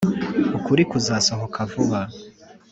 ukuri 0.57 0.83
kuzasohoka 0.91 1.59
vuba 1.71 1.99